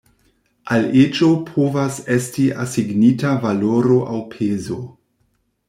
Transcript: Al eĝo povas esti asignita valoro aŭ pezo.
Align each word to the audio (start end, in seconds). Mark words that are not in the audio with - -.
Al 0.77 0.87
eĝo 1.01 1.29
povas 1.49 1.99
esti 2.17 2.47
asignita 2.65 3.37
valoro 3.47 4.01
aŭ 4.17 4.25
pezo. 4.35 4.83